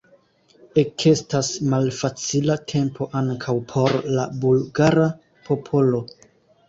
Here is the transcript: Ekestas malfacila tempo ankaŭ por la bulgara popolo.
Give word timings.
Ekestas 0.83 1.49
malfacila 1.73 2.57
tempo 2.75 3.09
ankaŭ 3.21 3.55
por 3.73 3.95
la 4.17 4.27
bulgara 4.47 5.07
popolo. 5.51 6.01